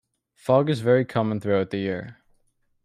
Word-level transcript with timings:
Fog 0.33 0.71
is 0.71 0.79
very 0.79 1.05
common 1.05 1.39
throughout 1.39 1.69
the 1.69 1.77
year. 1.77 2.17